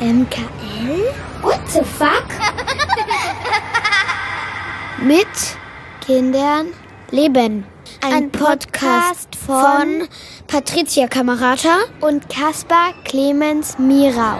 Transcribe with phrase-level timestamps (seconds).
[0.00, 1.12] MKL?
[1.42, 2.24] What the fuck?
[5.04, 5.26] Mit
[6.00, 6.68] Kindern
[7.10, 7.66] leben.
[8.00, 10.08] Ein, Podcast von
[10.46, 14.38] Patricia Kamerata und Caspar Clemens Mirau.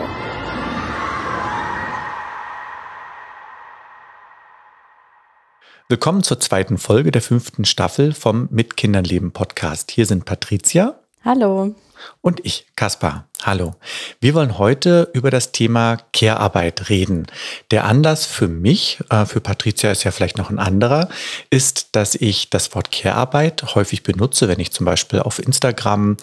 [5.91, 9.91] Willkommen zur zweiten Folge der fünften Staffel vom Mit Kindern leben Podcast.
[9.91, 11.01] Hier sind Patricia.
[11.23, 11.75] Hallo.
[12.21, 13.27] Und ich, Kaspar.
[13.43, 13.75] Hallo.
[14.21, 17.27] Wir wollen heute über das Thema Care-Arbeit reden.
[17.71, 21.09] Der Anlass für mich, äh, für Patricia ist ja vielleicht noch ein anderer,
[21.49, 26.19] ist, dass ich das Wort Care-Arbeit häufig benutze, wenn ich zum Beispiel auf Instagram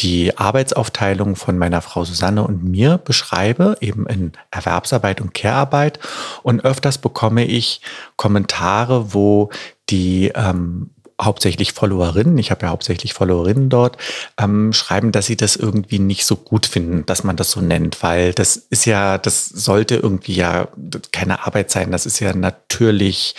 [0.00, 5.98] die Arbeitsaufteilung von meiner Frau Susanne und mir beschreibe, eben in Erwerbsarbeit und Care-Arbeit.
[6.42, 7.82] Und öfters bekomme ich
[8.16, 9.50] Kommentare, wo
[9.90, 10.90] die ähm,
[11.24, 13.96] hauptsächlich Followerinnen, ich habe ja hauptsächlich Followerinnen dort,
[14.38, 18.02] ähm, schreiben, dass sie das irgendwie nicht so gut finden, dass man das so nennt,
[18.02, 20.68] weil das ist ja, das sollte irgendwie ja
[21.12, 23.34] keine Arbeit sein, das ist ja natürlich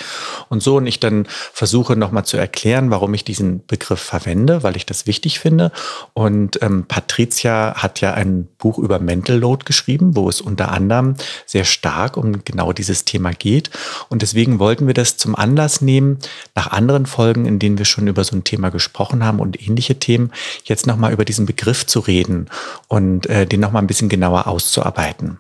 [0.50, 0.78] und so.
[0.78, 5.08] Und ich dann versuche nochmal zu erklären, warum ich diesen Begriff verwende, weil ich das
[5.08, 5.72] wichtig finde.
[6.14, 11.16] Und ähm, Patricia hat ja ein Buch über Mental Load geschrieben, wo es unter anderem
[11.46, 13.70] sehr stark um genau dieses Thema geht.
[14.10, 16.20] Und deswegen wollten wir das zum Anlass nehmen,
[16.56, 19.60] nach anderen Folgen, in denen denen wir schon über so ein Thema gesprochen haben und
[19.62, 20.32] ähnliche Themen,
[20.64, 22.50] jetzt nochmal über diesen Begriff zu reden
[22.88, 25.40] und äh, den nochmal ein bisschen genauer auszuarbeiten.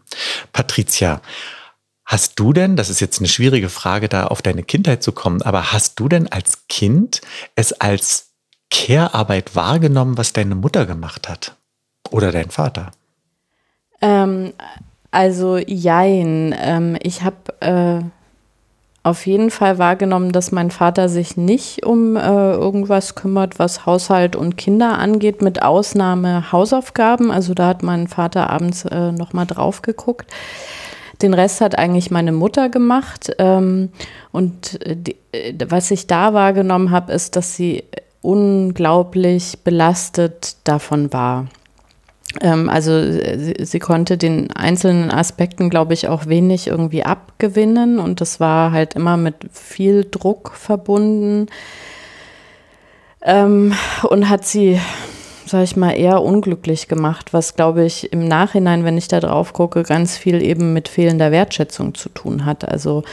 [0.52, 1.22] Patricia,
[2.06, 5.42] Hast du denn, das ist jetzt eine schwierige Frage, da auf deine Kindheit zu kommen,
[5.42, 7.22] aber hast du denn als Kind
[7.56, 8.34] es als
[8.70, 11.56] Care-Arbeit wahrgenommen, was deine Mutter gemacht hat?
[12.12, 12.92] Oder dein Vater?
[14.02, 14.52] Ähm,
[15.12, 16.54] also jein.
[16.60, 18.04] Ähm, ich habe äh,
[19.04, 24.38] auf jeden Fall wahrgenommen, dass mein Vater sich nicht um äh, irgendwas kümmert, was Haushalt
[24.38, 27.30] und Kinder angeht, mit Ausnahme Hausaufgaben.
[27.30, 30.32] Also da hat mein Vater abends äh, nochmal drauf geguckt.
[31.22, 33.32] Den Rest hat eigentlich meine Mutter gemacht.
[33.40, 33.90] Ähm,
[34.32, 37.84] und die, äh, was ich da wahrgenommen habe, ist, dass sie
[38.22, 41.48] unglaublich belastet davon war.
[42.42, 48.22] Ähm, also sie, sie, konnte den einzelnen Aspekten, glaube ich, auch wenig irgendwie abgewinnen und
[48.22, 51.48] das war halt immer mit viel Druck verbunden
[53.22, 53.74] ähm,
[54.04, 54.80] und hat sie,
[55.46, 59.54] sag ich mal, eher unglücklich gemacht, was, glaube ich, im Nachhinein, wenn ich da drauf
[59.54, 62.68] gucke, ganz viel eben mit fehlender Wertschätzung zu tun hat.
[62.68, 63.04] Also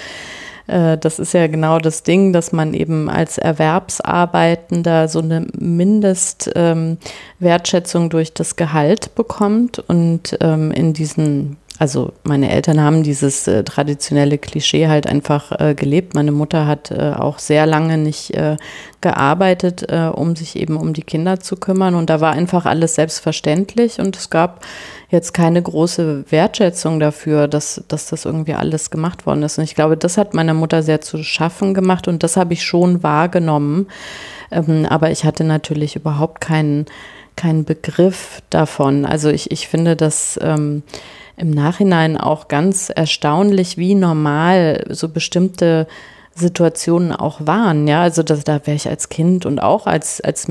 [0.67, 8.05] äh, das ist ja genau das Ding, dass man eben als Erwerbsarbeitender so eine Mindestwertschätzung
[8.05, 13.65] ähm, durch das Gehalt bekommt und ähm, in diesen also meine Eltern haben dieses äh,
[13.65, 16.15] traditionelle Klischee halt einfach äh, gelebt.
[16.15, 18.59] Meine Mutter hat äh, auch sehr lange nicht äh,
[19.01, 21.95] gearbeitet, äh, um sich eben um die Kinder zu kümmern.
[21.95, 24.63] Und da war einfach alles selbstverständlich und es gab
[25.09, 29.57] jetzt keine große Wertschätzung dafür, dass, dass das irgendwie alles gemacht worden ist.
[29.57, 32.63] Und ich glaube, das hat meiner Mutter sehr zu schaffen gemacht und das habe ich
[32.63, 33.89] schon wahrgenommen.
[34.51, 36.85] Ähm, aber ich hatte natürlich überhaupt keinen,
[37.37, 39.07] keinen Begriff davon.
[39.07, 40.83] Also ich, ich finde, dass ähm,
[41.37, 45.87] im Nachhinein auch ganz erstaunlich, wie normal so bestimmte
[46.35, 47.87] Situationen auch waren.
[47.87, 50.47] Ja, also das, da wäre ich als Kind und auch als, als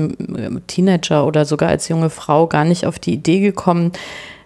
[0.66, 3.92] Teenager oder sogar als junge Frau gar nicht auf die Idee gekommen,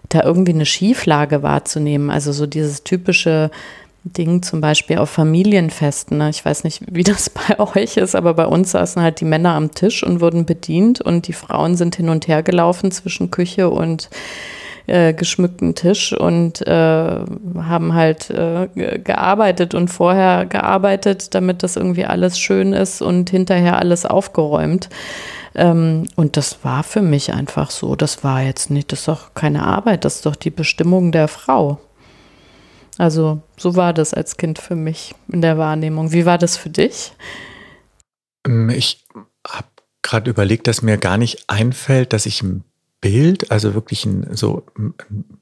[0.09, 2.09] da irgendwie eine Schieflage wahrzunehmen.
[2.09, 3.51] Also so dieses typische
[4.05, 6.19] Ding zum Beispiel auf Familienfesten.
[6.19, 6.29] Ne?
[6.29, 9.53] Ich weiß nicht, wie das bei euch ist, aber bei uns saßen halt die Männer
[9.53, 13.69] am Tisch und wurden bedient und die Frauen sind hin und her gelaufen zwischen Küche
[13.69, 14.09] und
[14.87, 18.67] äh, geschmückten Tisch und äh, haben halt äh,
[18.99, 24.89] gearbeitet und vorher gearbeitet, damit das irgendwie alles schön ist und hinterher alles aufgeräumt.
[25.55, 27.95] Ähm, und das war für mich einfach so.
[27.95, 31.27] Das war jetzt nicht, das ist doch keine Arbeit, das ist doch die Bestimmung der
[31.27, 31.79] Frau.
[32.97, 36.11] Also so war das als Kind für mich in der Wahrnehmung.
[36.11, 37.13] Wie war das für dich?
[38.45, 39.05] Ähm, ich
[39.47, 39.67] habe
[40.01, 42.63] gerade überlegt, dass mir gar nicht einfällt, dass ich ein
[43.05, 44.95] Bild, also wirklich ein so ein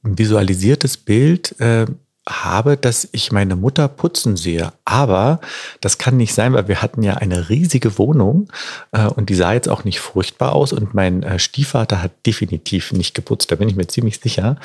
[0.04, 1.86] visualisiertes Bild äh,
[2.28, 4.74] habe, dass ich meine Mutter putzen sehe.
[4.84, 5.40] Aber
[5.80, 8.52] das kann nicht sein, weil wir hatten ja eine riesige Wohnung
[8.92, 12.92] äh, und die sah jetzt auch nicht furchtbar aus und mein äh, Stiefvater hat definitiv
[12.92, 14.58] nicht geputzt, da bin ich mir ziemlich sicher.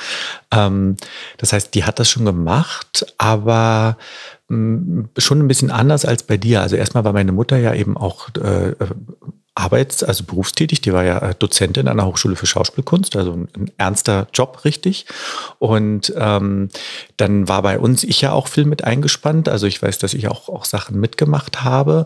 [0.51, 0.97] Ähm,
[1.37, 3.97] das heißt, die hat das schon gemacht, aber
[4.49, 6.61] mh, schon ein bisschen anders als bei dir.
[6.61, 8.75] Also erstmal war meine Mutter ja eben auch äh,
[9.55, 10.81] arbeits-, also berufstätig.
[10.81, 14.63] Die war ja äh, Dozentin an der Hochschule für Schauspielkunst, also ein, ein ernster Job,
[14.65, 15.05] richtig.
[15.59, 16.69] Und ähm,
[17.17, 19.49] dann war bei uns ich ja auch viel mit eingespannt.
[19.49, 22.05] Also ich weiß, dass ich auch, auch Sachen mitgemacht habe.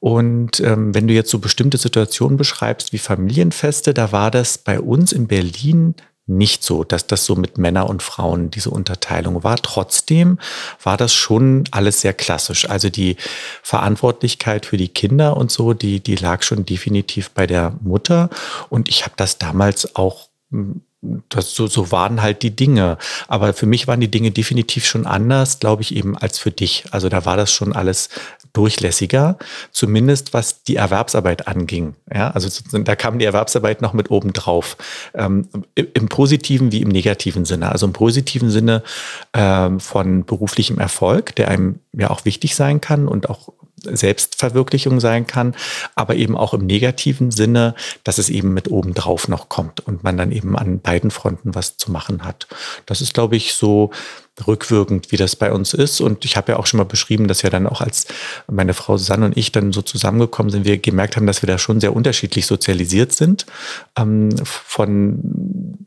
[0.00, 4.80] Und ähm, wenn du jetzt so bestimmte Situationen beschreibst wie Familienfeste, da war das bei
[4.80, 5.94] uns in Berlin
[6.26, 9.56] nicht so, dass das so mit Männer und Frauen diese Unterteilung war.
[9.56, 10.38] Trotzdem
[10.82, 12.68] war das schon alles sehr klassisch.
[12.68, 13.16] Also die
[13.62, 18.30] Verantwortlichkeit für die Kinder und so, die, die lag schon definitiv bei der Mutter.
[18.68, 20.82] Und ich habe das damals auch hm,
[21.28, 22.96] das, so, so waren halt die Dinge.
[23.26, 26.84] Aber für mich waren die Dinge definitiv schon anders, glaube ich, eben als für dich.
[26.92, 28.08] Also da war das schon alles
[28.52, 29.38] durchlässiger,
[29.70, 31.94] zumindest was die Erwerbsarbeit anging.
[32.12, 34.76] Ja, also da kam die Erwerbsarbeit noch mit oben drauf.
[35.14, 37.72] Ähm, Im positiven wie im negativen Sinne.
[37.72, 38.82] Also im positiven Sinne
[39.32, 43.48] ähm, von beruflichem Erfolg, der einem ja auch wichtig sein kann und auch
[43.84, 45.54] Selbstverwirklichung sein kann,
[45.94, 47.74] aber eben auch im negativen Sinne,
[48.04, 51.54] dass es eben mit oben drauf noch kommt und man dann eben an beiden Fronten
[51.54, 52.46] was zu machen hat.
[52.86, 53.90] Das ist, glaube ich, so
[54.46, 56.00] rückwirkend, wie das bei uns ist.
[56.00, 58.06] Und ich habe ja auch schon mal beschrieben, dass ja dann auch als
[58.50, 61.58] meine Frau Susanne und ich dann so zusammengekommen sind, wir gemerkt haben, dass wir da
[61.58, 63.46] schon sehr unterschiedlich sozialisiert sind.
[63.96, 65.78] Ähm, von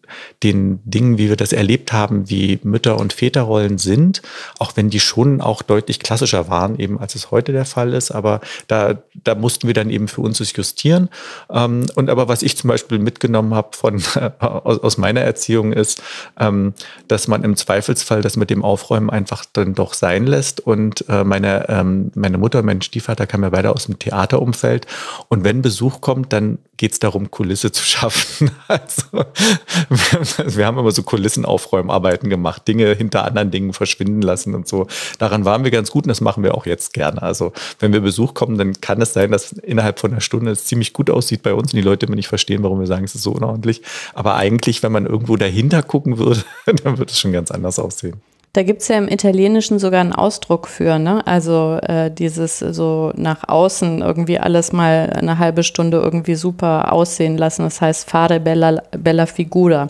[0.44, 4.21] den Dingen, wie wir das erlebt haben, wie Mütter- und Väterrollen sind,
[4.59, 8.12] auch wenn die schon auch deutlich klassischer waren, eben als es heute der Fall ist.
[8.12, 11.09] Aber da, da mussten wir dann eben für uns justieren.
[11.50, 14.01] Ähm, und aber was ich zum Beispiel mitgenommen habe von
[14.39, 16.01] aus, aus meiner Erziehung ist,
[16.39, 16.74] ähm,
[17.07, 20.59] dass man im Zweifelsfall das mit dem Aufräumen einfach dann doch sein lässt.
[20.59, 24.87] Und äh, meine, ähm, meine Mutter, mein Stiefvater kamen ja beide aus dem Theaterumfeld.
[25.29, 28.51] Und wenn Besuch kommt, dann geht es darum, Kulisse zu schaffen.
[28.67, 34.67] Also wir, wir haben immer so Kulissenaufräumarbeiten gemacht, Dinge hinter anderen Dingen verschwinden lassen und
[34.67, 34.87] so.
[35.19, 37.21] Daran waren wir ganz gut und das machen wir auch jetzt gerne.
[37.21, 40.65] Also wenn wir Besuch kommen, dann kann es sein, dass innerhalb von einer Stunde es
[40.65, 43.15] ziemlich gut aussieht bei uns und die Leute immer nicht verstehen, warum wir sagen, es
[43.15, 43.81] ist so unordentlich.
[44.13, 46.43] Aber eigentlich, wenn man irgendwo dahinter gucken würde,
[46.83, 48.21] dann würde es schon ganz anders aussehen.
[48.56, 51.28] Da gibt es ja im Italienischen sogar einen Ausdruck für, ne?
[51.28, 57.38] Also äh, dieses so nach außen irgendwie alles mal eine halbe Stunde irgendwie super aussehen
[57.38, 57.63] lassen.
[57.63, 59.90] Das heißt fare bella, bella figura.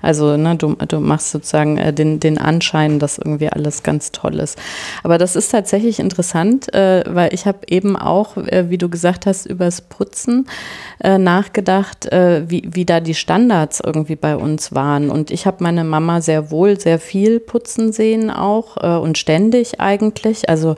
[0.00, 4.40] Also ne, du, du machst sozusagen äh, den, den Anschein, dass irgendwie alles ganz toll
[4.40, 4.58] ist.
[5.04, 9.26] Aber das ist tatsächlich interessant, äh, weil ich habe eben auch, äh, wie du gesagt
[9.26, 10.48] hast, übers Putzen
[11.04, 15.08] äh, nachgedacht, äh, wie, wie da die Standards irgendwie bei uns waren.
[15.08, 19.80] Und ich habe meine Mama sehr wohl sehr viel putzen sehen auch äh, und ständig
[19.80, 20.48] eigentlich.
[20.48, 20.76] Also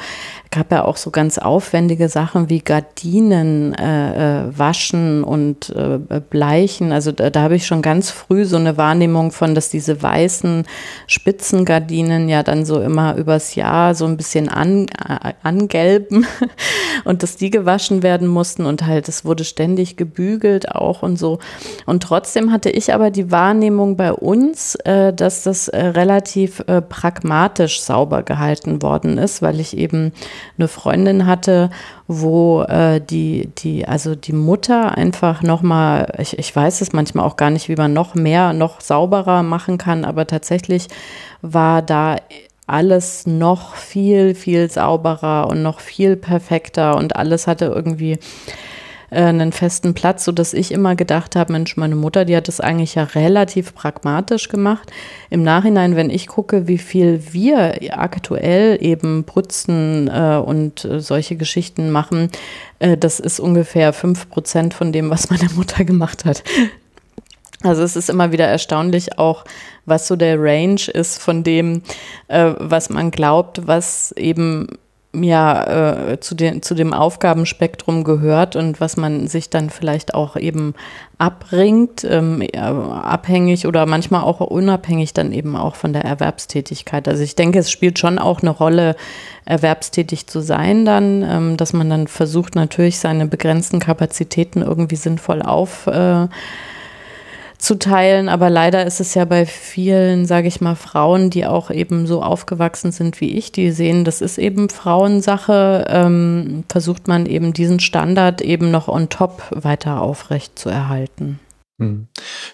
[0.55, 6.93] gab ja auch so ganz aufwendige Sachen wie Gardinen äh, äh, waschen und äh, bleichen.
[6.93, 10.65] Also da, da habe ich schon ganz früh so eine Wahrnehmung von, dass diese weißen
[11.09, 16.25] Spitzengardinen ja dann so immer übers Jahr so ein bisschen an, äh, angelben
[17.05, 21.41] und dass die gewaschen werden mussten und halt es wurde ständig gebügelt auch und so.
[21.85, 26.63] Und trotzdem hatte ich aber die Wahrnehmung bei uns, äh, dass das relativ
[27.05, 30.13] pragmatisch sauber gehalten worden ist, weil ich eben
[30.57, 31.69] eine Freundin hatte,
[32.09, 37.37] wo äh, die, die, also die Mutter einfach nochmal, ich, ich weiß es manchmal auch
[37.37, 40.89] gar nicht, wie man noch mehr, noch sauberer machen kann, aber tatsächlich
[41.43, 42.17] war da
[42.67, 48.19] alles noch viel, viel sauberer und noch viel perfekter und alles hatte irgendwie
[49.15, 52.61] äh, einen festen Platz, sodass ich immer gedacht habe, Mensch, meine Mutter, die hat das
[52.61, 54.91] eigentlich ja relativ pragmatisch gemacht.
[55.31, 61.37] Im Nachhinein, wenn ich gucke, wie viel wir aktuell eben putzen äh, und äh, solche
[61.37, 62.31] Geschichten machen,
[62.81, 66.43] äh, das ist ungefähr fünf Prozent von dem, was meine Mutter gemacht hat.
[67.63, 69.45] Also es ist immer wieder erstaunlich auch,
[69.87, 71.83] was so der Range ist von dem,
[72.29, 74.67] äh, was man glaubt, was eben
[75.23, 80.37] ja äh, zu, den, zu dem Aufgabenspektrum gehört und was man sich dann vielleicht auch
[80.37, 80.75] eben
[81.19, 87.07] abbringt, ähm, äh, abhängig oder manchmal auch unabhängig dann eben auch von der Erwerbstätigkeit.
[87.07, 88.97] Also ich denke, es spielt schon auch eine Rolle,
[89.45, 95.43] erwerbstätig zu sein dann, ähm, dass man dann versucht natürlich seine begrenzten Kapazitäten irgendwie sinnvoll
[95.43, 96.29] auf äh,
[97.65, 98.29] zu teilen.
[98.29, 102.23] Aber leider ist es ja bei vielen, sage ich mal, Frauen, die auch eben so
[102.23, 107.81] aufgewachsen sind wie ich, die sehen, das ist eben Frauensache, ähm, versucht man eben diesen
[107.81, 111.41] Standard eben noch on top weiter aufrecht zu erhalten.
[111.81, 112.07] Hm.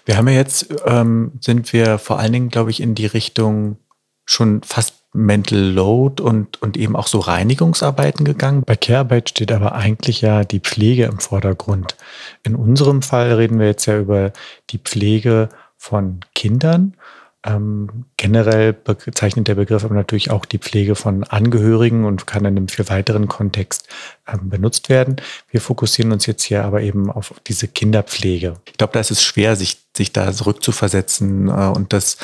[0.05, 3.77] Wir haben ja jetzt, ähm, sind wir vor allen Dingen, glaube ich, in die Richtung
[4.25, 8.63] schon fast Mental Load und, und eben auch so Reinigungsarbeiten gegangen.
[8.65, 11.97] Bei Care-Arbeit steht aber eigentlich ja die Pflege im Vordergrund.
[12.43, 14.31] In unserem Fall reden wir jetzt ja über
[14.69, 16.95] die Pflege von Kindern
[17.43, 22.55] ähm, generell bezeichnet der Begriff aber natürlich auch die Pflege von Angehörigen und kann in
[22.57, 23.87] einem viel weiteren Kontext
[24.27, 25.15] ähm, benutzt werden.
[25.49, 28.57] Wir fokussieren uns jetzt hier aber eben auf diese Kinderpflege.
[28.65, 32.17] Ich glaube, da ist es schwer, sich, sich da zurückzuversetzen äh, und das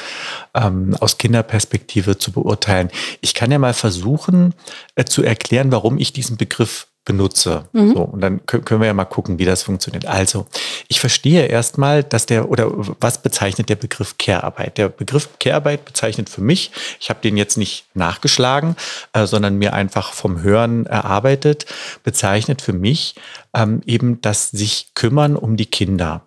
[0.54, 2.90] ähm, aus Kinderperspektive zu beurteilen.
[3.22, 4.54] Ich kann ja mal versuchen
[4.96, 7.64] äh, zu erklären, warum ich diesen Begriff benutze.
[7.72, 7.94] Mhm.
[7.94, 10.06] So, und dann können wir ja mal gucken, wie das funktioniert.
[10.06, 10.46] Also,
[10.90, 14.78] ich verstehe erstmal, dass der, oder was bezeichnet der Begriff Care-Arbeit?
[14.78, 18.76] Der Begriff Care-Arbeit bezeichnet für mich, ich habe den jetzt nicht nachgeschlagen,
[19.14, 21.66] äh, sondern mir einfach vom Hören erarbeitet,
[22.04, 23.16] bezeichnet für mich
[23.54, 26.26] ähm, eben das sich kümmern um die Kinder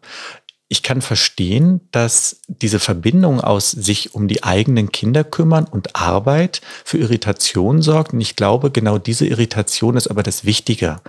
[0.73, 6.61] ich kann verstehen, dass diese Verbindung aus sich um die eigenen Kinder kümmern und Arbeit
[6.85, 8.13] für Irritation sorgt.
[8.13, 11.01] Und ich glaube, genau diese Irritation ist aber das Wichtige.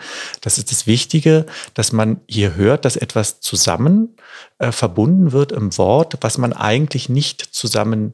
[0.42, 4.16] Das ist das Wichtige, dass man hier hört, dass etwas zusammen
[4.58, 8.14] äh, verbunden wird im Wort, was man eigentlich nicht zusammen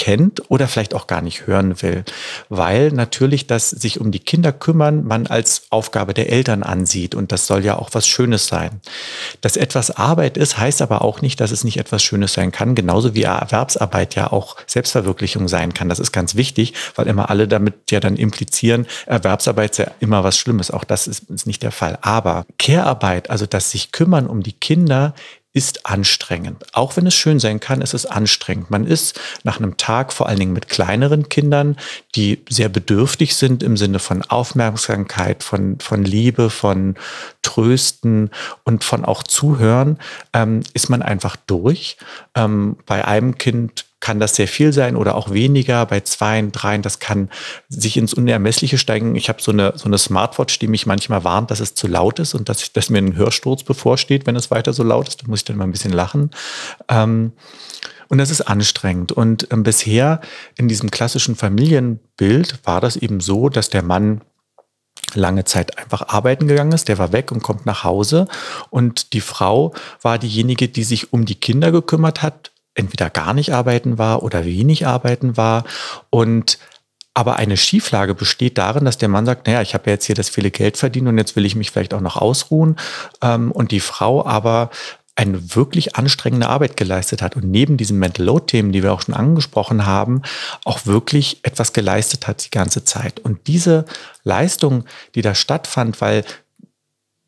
[0.00, 2.04] kennt oder vielleicht auch gar nicht hören will,
[2.48, 7.32] weil natürlich das sich um die Kinder kümmern man als Aufgabe der Eltern ansieht und
[7.32, 8.80] das soll ja auch was Schönes sein.
[9.42, 12.74] Dass etwas Arbeit ist, heißt aber auch nicht, dass es nicht etwas Schönes sein kann,
[12.74, 15.90] genauso wie Erwerbsarbeit ja auch Selbstverwirklichung sein kann.
[15.90, 20.24] Das ist ganz wichtig, weil immer alle damit ja dann implizieren, Erwerbsarbeit ist ja immer
[20.24, 20.70] was Schlimmes.
[20.70, 21.98] Auch das ist, ist nicht der Fall.
[22.00, 25.12] Aber Care-Arbeit, also das sich kümmern um die Kinder,
[25.52, 26.64] ist anstrengend.
[26.74, 28.70] Auch wenn es schön sein kann, ist es anstrengend.
[28.70, 31.76] Man ist nach einem Tag, vor allen Dingen mit kleineren Kindern,
[32.14, 36.94] die sehr bedürftig sind im Sinne von Aufmerksamkeit, von, von Liebe, von
[37.42, 38.30] Trösten
[38.64, 39.98] und von auch Zuhören,
[40.32, 41.96] ähm, ist man einfach durch.
[42.36, 45.84] Ähm, bei einem Kind kann das sehr viel sein oder auch weniger.
[45.86, 47.30] Bei zwei, dreien, das kann
[47.68, 49.14] sich ins Unermessliche steigen.
[49.14, 52.18] Ich habe so eine, so eine Smartwatch, die mich manchmal warnt, dass es zu laut
[52.18, 55.22] ist und dass, ich, dass mir ein Hörsturz bevorsteht, wenn es weiter so laut ist.
[55.22, 56.30] Da muss ich dann mal ein bisschen lachen.
[56.88, 57.32] Ähm,
[58.08, 59.12] und das ist anstrengend.
[59.12, 60.20] Und ähm, bisher
[60.56, 64.22] in diesem klassischen Familienbild war das eben so, dass der Mann
[65.14, 68.28] lange Zeit einfach arbeiten gegangen ist, der war weg und kommt nach Hause
[68.70, 73.52] und die Frau war diejenige, die sich um die Kinder gekümmert hat, entweder gar nicht
[73.52, 75.64] arbeiten war oder wenig arbeiten war.
[76.10, 76.58] Und
[77.12, 80.14] aber eine Schieflage besteht darin, dass der Mann sagt, naja, ich habe ja jetzt hier
[80.14, 82.76] das viele Geld verdient und jetzt will ich mich vielleicht auch noch ausruhen.
[83.20, 84.70] Ähm, und die Frau aber
[85.16, 89.14] eine wirklich anstrengende Arbeit geleistet hat und neben diesen Mental Load-Themen, die wir auch schon
[89.14, 90.22] angesprochen haben,
[90.64, 93.20] auch wirklich etwas geleistet hat die ganze Zeit.
[93.20, 93.84] Und diese
[94.24, 94.84] Leistung,
[95.14, 96.24] die da stattfand, weil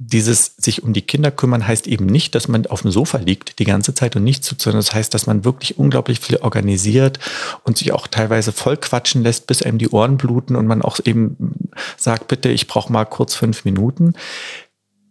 [0.07, 3.59] dieses sich um die Kinder kümmern heißt eben nicht, dass man auf dem Sofa liegt
[3.59, 7.19] die ganze Zeit und nichts tut, sondern das heißt, dass man wirklich unglaublich viel organisiert
[7.65, 10.99] und sich auch teilweise voll quatschen lässt, bis einem die Ohren bluten und man auch
[11.05, 14.15] eben sagt, bitte, ich brauche mal kurz fünf Minuten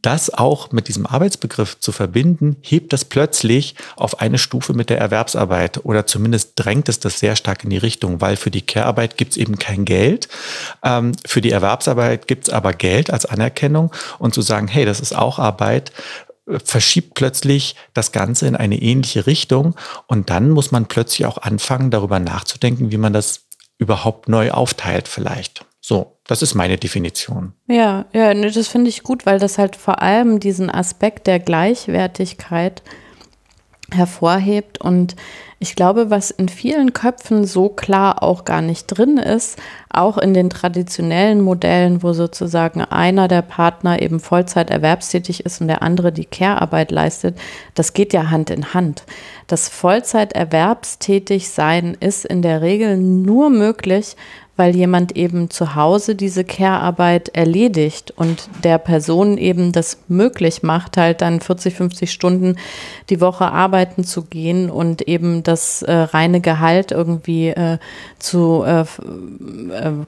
[0.01, 4.98] das auch mit diesem Arbeitsbegriff zu verbinden, hebt das plötzlich auf eine Stufe mit der
[4.98, 9.17] Erwerbsarbeit oder zumindest drängt es das sehr stark in die Richtung, weil für die Care-Arbeit
[9.17, 10.27] gibt es eben kein Geld.
[10.84, 15.00] Ähm, für die Erwerbsarbeit gibt es aber Geld als Anerkennung und zu sagen, hey, das
[15.00, 15.91] ist auch Arbeit,
[16.48, 19.75] äh, verschiebt plötzlich das Ganze in eine ähnliche Richtung
[20.08, 23.41] und dann muss man plötzlich auch anfangen, darüber nachzudenken, wie man das
[23.77, 25.65] überhaupt neu aufteilt vielleicht.
[25.82, 27.54] So, das ist meine Definition.
[27.68, 32.84] Ja, ja, das finde ich gut, weil das halt vor allem diesen Aspekt der Gleichwertigkeit
[33.92, 34.80] hervorhebt.
[34.80, 35.16] Und
[35.60, 39.60] ich glaube, was in vielen Köpfen so klar auch gar nicht drin ist,
[39.90, 45.68] auch in den traditionellen Modellen, wo sozusagen einer der Partner eben Vollzeit erwerbstätig ist und
[45.68, 47.38] der andere die Care-Arbeit leistet,
[47.76, 49.04] das geht ja Hand in Hand.
[49.48, 54.16] Das Vollzeit erwerbstätig sein ist in der Regel nur möglich,
[54.58, 60.98] weil jemand eben zu Hause diese Care-Arbeit erledigt und der Person eben das möglich macht,
[60.98, 62.58] halt dann 40, 50 Stunden
[63.10, 67.77] die Woche arbeiten zu gehen und eben das äh, reine Gehalt irgendwie äh,
[68.20, 68.86] zu äh, äh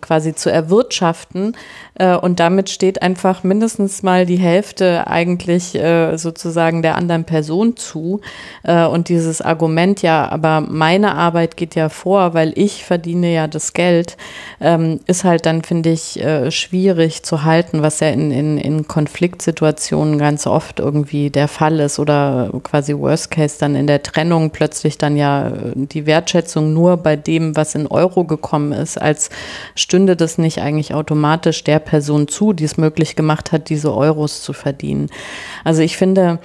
[0.01, 1.55] quasi zu erwirtschaften.
[1.95, 7.77] Äh, und damit steht einfach mindestens mal die Hälfte eigentlich äh, sozusagen der anderen Person
[7.77, 8.21] zu.
[8.63, 13.73] und dieses Argument, ja, aber meine Arbeit geht ja vor, weil ich verdiene ja das
[13.73, 14.17] Geld
[14.60, 18.88] ähm, ist halt dann, finde ich, äh, schwierig zu halten, was ja in, in, in
[18.88, 24.52] Konfliktsituationen ganz oft irgendwie der Fall ist oder quasi Worst Case dann in der Trennung
[24.52, 29.30] plötzlich dann ja äh, die Wertschätzung nur bei dem, was in Euro gekommen ist, als
[29.75, 34.42] stünde das nicht eigentlich automatisch der Person zu, die es möglich gemacht hat, diese Euros
[34.42, 35.10] zu verdienen.
[35.63, 36.40] Also ich finde,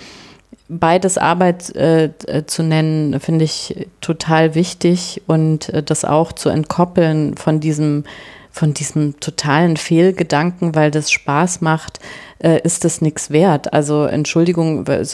[0.68, 2.10] beides Arbeit äh,
[2.46, 8.04] zu nennen, finde ich total wichtig und äh, das auch zu entkoppeln von diesem,
[8.50, 12.00] von diesem totalen Fehlgedanken, weil das Spaß macht,
[12.38, 13.72] äh, ist das nichts wert.
[13.72, 15.04] Also Entschuldigung, äh,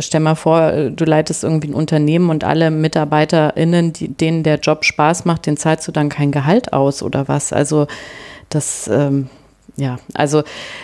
[0.00, 4.84] stell mal vor, du leitest irgendwie ein Unternehmen und alle MitarbeiterInnen, die, denen der Job
[4.84, 7.52] Spaß macht, den zahlst du dann kein Gehalt aus oder was.
[7.52, 7.86] Also
[8.48, 9.28] das ähm,
[9.80, 10.42] ja, also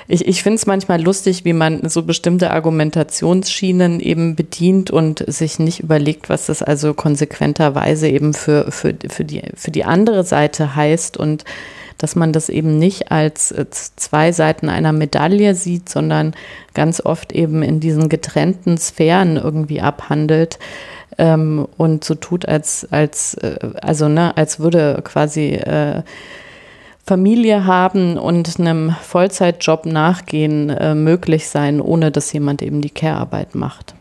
[0.08, 5.58] ich, ich finde es manchmal lustig, wie man so bestimmte Argumentationsschienen eben bedient und sich
[5.58, 10.74] nicht überlegt, was das also konsequenterweise eben für, für, für, die, für die andere Seite
[10.74, 11.18] heißt.
[11.18, 11.44] Und
[11.98, 13.54] dass man das eben nicht als
[13.96, 16.34] zwei Seiten einer Medaille sieht, sondern
[16.72, 20.58] ganz oft eben in diesen getrennten Sphären irgendwie abhandelt
[21.18, 26.02] ähm, und so tut, als, als, äh, also, ne, als würde quasi äh,
[27.06, 33.54] Familie haben und einem Vollzeitjob nachgehen äh, möglich sein, ohne dass jemand eben die Care-Arbeit
[33.54, 33.94] macht.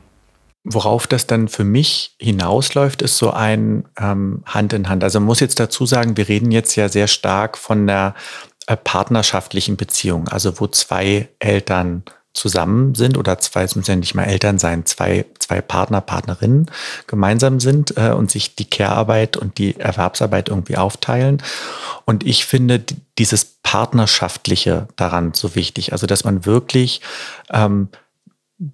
[0.63, 5.03] Worauf das dann für mich hinausläuft, ist so ein ähm, Hand in Hand.
[5.03, 8.15] Also muss jetzt dazu sagen, wir reden jetzt ja sehr stark von der
[8.65, 12.03] äh, partnerschaftlichen Beziehung, also wo zwei Eltern
[12.35, 16.69] zusammen sind oder zwei, es müssen ja nicht mal Eltern sein, zwei, zwei Partner, Partnerinnen
[17.07, 21.41] gemeinsam sind äh, und sich die Care-Arbeit und die Erwerbsarbeit irgendwie aufteilen.
[22.03, 22.83] Und ich finde
[23.17, 27.01] dieses Partnerschaftliche daran so wichtig, also dass man wirklich
[27.51, 27.89] ähm,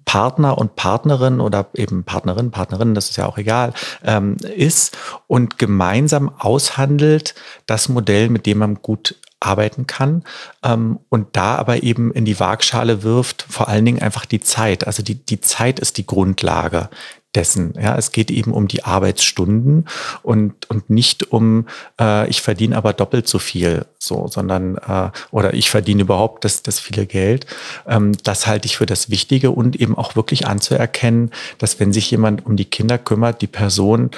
[0.04, 3.72] Partner und Partnerin oder eben Partnerin, Partnerin, das ist ja auch egal,
[4.04, 7.34] ähm, ist und gemeinsam aushandelt
[7.66, 10.24] das Modell, mit dem man gut arbeiten kann
[10.62, 14.86] ähm, und da aber eben in die Waagschale wirft, vor allen Dingen einfach die Zeit.
[14.86, 16.88] Also die, die Zeit ist die Grundlage
[17.34, 17.74] dessen.
[17.80, 19.86] Ja, es geht eben um die Arbeitsstunden
[20.22, 21.66] und, und nicht um,
[21.98, 26.62] äh, ich verdiene aber doppelt so viel, so, sondern, äh, oder ich verdiene überhaupt das,
[26.62, 27.46] das viele Geld.
[27.86, 32.10] Ähm, das halte ich für das Wichtige und eben auch wirklich anzuerkennen, dass wenn sich
[32.10, 34.10] jemand um die Kinder kümmert, die Person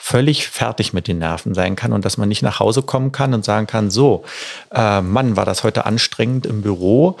[0.00, 3.34] völlig fertig mit den Nerven sein kann und dass man nicht nach Hause kommen kann
[3.34, 4.24] und sagen kann, so,
[4.72, 7.18] äh, Mann, war das heute anstrengend im Büro.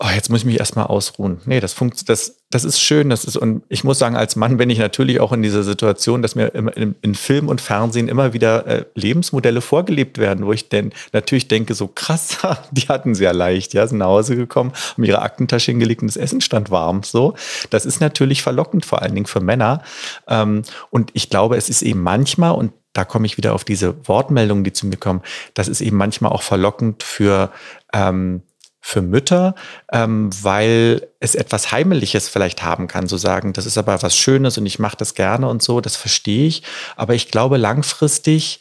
[0.00, 1.40] Oh, jetzt muss ich mich erstmal ausruhen.
[1.46, 4.56] Nee, das funktioniert, das, das ist schön, das ist, und ich muss sagen, als Mann
[4.56, 8.34] bin ich natürlich auch in dieser Situation, dass mir in, in Film und Fernsehen immer
[8.34, 12.38] wieder äh, Lebensmodelle vorgelebt werden, wo ich denn natürlich denke, so krass,
[12.70, 16.08] die hatten sie ja leicht, ja, sind nach Hause gekommen, haben ihre Aktentasche hingelegt und
[16.08, 17.34] das Essen stand warm, so.
[17.70, 19.82] Das ist natürlich verlockend, vor allen Dingen für Männer.
[20.28, 24.06] Ähm, und ich glaube, es ist eben manchmal, und da komme ich wieder auf diese
[24.06, 25.22] Wortmeldungen, die zu mir kommen,
[25.54, 27.50] das ist eben manchmal auch verlockend für,
[27.92, 28.42] ähm,
[28.86, 29.56] für Mütter,
[29.92, 34.58] ähm, weil es etwas Heimeliges vielleicht haben kann, so sagen, das ist aber was Schönes
[34.58, 36.62] und ich mache das gerne und so, das verstehe ich.
[36.94, 38.60] Aber ich glaube, langfristig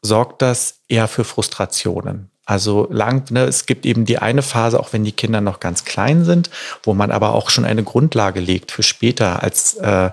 [0.00, 2.30] sorgt das eher für Frustrationen.
[2.48, 5.84] Also lang, ne, es gibt eben die eine Phase, auch wenn die Kinder noch ganz
[5.84, 6.48] klein sind,
[6.82, 10.08] wo man aber auch schon eine Grundlage legt für später als äh,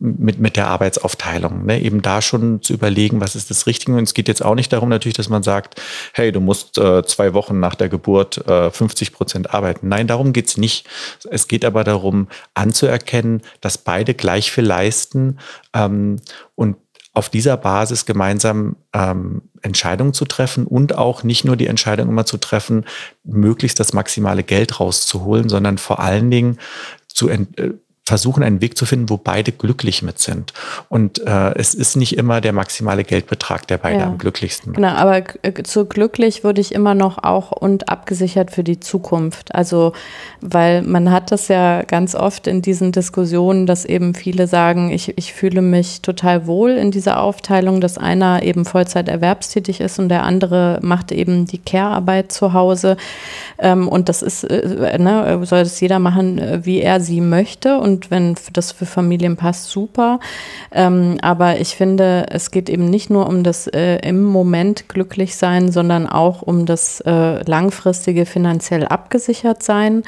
[0.00, 1.64] mit, mit der Arbeitsaufteilung.
[1.64, 1.80] Ne?
[1.80, 3.96] Eben da schon zu überlegen, was ist das Richtige.
[3.96, 5.80] Und es geht jetzt auch nicht darum natürlich, dass man sagt,
[6.12, 9.88] hey, du musst äh, zwei Wochen nach der Geburt äh, 50 Prozent arbeiten.
[9.88, 10.88] Nein, darum geht's nicht.
[11.30, 15.38] Es geht aber darum, anzuerkennen, dass beide gleich viel leisten
[15.72, 16.16] ähm,
[16.56, 16.76] und
[17.16, 22.26] auf dieser Basis gemeinsam ähm, Entscheidungen zu treffen und auch nicht nur die Entscheidung immer
[22.26, 22.84] zu treffen,
[23.24, 26.58] möglichst das maximale Geld rauszuholen, sondern vor allen Dingen
[27.08, 27.46] zu, äh,
[28.06, 30.52] versuchen, einen Weg zu finden, wo beide glücklich mit sind.
[30.88, 34.06] Und äh, es ist nicht immer der maximale Geldbetrag, der beide ja.
[34.06, 34.76] am glücklichsten macht.
[34.76, 39.52] Genau, aber äh, zu glücklich würde ich immer noch auch und abgesichert für die Zukunft.
[39.56, 39.92] Also,
[40.40, 45.18] weil man hat das ja ganz oft in diesen Diskussionen, dass eben viele sagen, ich,
[45.18, 50.10] ich fühle mich total wohl in dieser Aufteilung, dass einer eben Vollzeit erwerbstätig ist und
[50.10, 52.96] der andere macht eben die Care-Arbeit zu Hause.
[53.58, 57.78] Ähm, und das ist, äh, ne, soll das jeder machen, äh, wie er sie möchte.
[57.78, 60.20] Und und wenn das für Familien passt, super.
[60.70, 65.36] Ähm, aber ich finde, es geht eben nicht nur um das äh, im Moment glücklich
[65.36, 70.02] sein, sondern auch um das äh, langfristige finanziell abgesichert sein.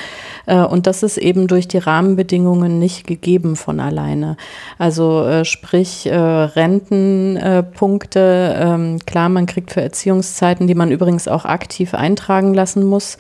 [0.45, 4.37] Äh, und das ist eben durch die Rahmenbedingungen nicht gegeben von alleine.
[4.79, 11.47] Also äh, sprich äh, Rentenpunkte, ähm, klar, man kriegt für Erziehungszeiten, die man übrigens auch
[11.47, 13.17] aktiv eintragen lassen muss,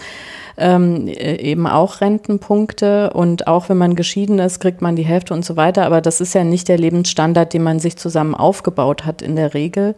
[0.59, 5.35] ähm, äh, eben auch Rentenpunkte und auch wenn man geschieden ist, kriegt man die Hälfte
[5.35, 5.85] und so weiter.
[5.87, 9.55] Aber das ist ja nicht der Lebensstandard, den man sich zusammen aufgebaut hat in der
[9.55, 9.94] Regel.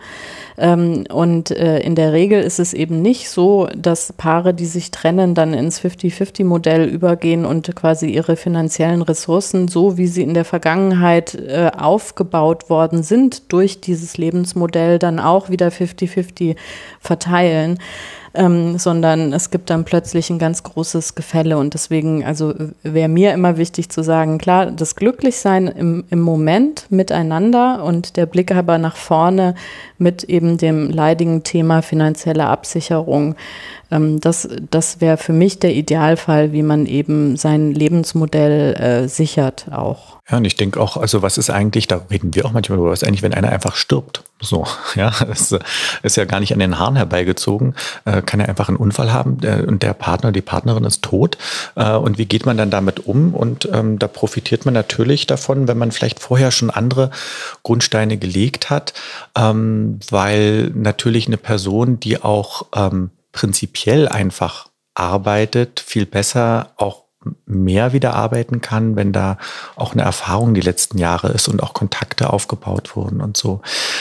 [0.58, 4.90] Ähm, und äh, in der Regel ist es eben nicht so, dass Paare, die sich
[4.90, 10.44] trennen, dann ins 50-50-Modell übergehen und quasi ihre finanziellen Ressourcen, so wie sie in der
[10.44, 16.56] Vergangenheit äh, aufgebaut worden sind, durch dieses Lebensmodell dann auch wieder 50-50
[17.00, 17.78] verteilen
[18.34, 21.58] ähm, sondern es gibt dann plötzlich ein ganz großes Gefälle.
[21.58, 26.86] Und deswegen, also wäre mir immer wichtig zu sagen, klar, das Glücklichsein im, im Moment
[26.90, 29.54] miteinander und der Blick aber nach vorne
[29.98, 33.34] mit eben dem leidigen Thema finanzielle Absicherung.
[33.90, 39.66] Ähm, das das wäre für mich der Idealfall, wie man eben sein Lebensmodell äh, sichert
[39.70, 40.20] auch.
[40.30, 42.92] Ja, und ich denke auch, also was ist eigentlich, da reden wir auch manchmal darüber,
[42.92, 44.22] was ist eigentlich, wenn einer einfach stirbt?
[44.40, 45.54] So, ja, das
[46.02, 47.74] ist ja gar nicht an den Haaren herbeigezogen,
[48.04, 51.36] äh, kann er einfach einen Unfall haben der, und der Partner, die Partnerin ist tot.
[51.74, 53.34] Äh, und wie geht man dann damit um?
[53.34, 57.10] Und ähm, da profitiert man natürlich davon, wenn man vielleicht vorher schon andere
[57.64, 58.94] Grundsteine gelegt hat,
[59.36, 67.04] ähm, weil natürlich eine Person, die auch ähm, prinzipiell einfach arbeitet, viel besser auch
[67.44, 69.36] mehr wieder arbeiten kann, wenn da
[69.76, 73.60] auch eine Erfahrung die letzten Jahre ist und auch Kontakte aufgebaut wurden und so.